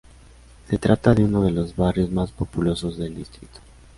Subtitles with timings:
[0.67, 3.59] Se trata de uno de los barrios más populosos del distrito.